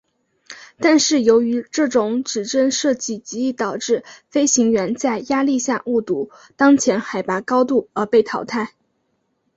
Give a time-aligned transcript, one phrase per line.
[0.79, 8.73] 但是由于这种指针设计极易导致飞行员在压力下误读当前海拔高度而被淘汰。